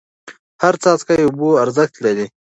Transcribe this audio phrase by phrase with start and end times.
[0.61, 2.25] هر څاڅکی اوبه ارزښت لري.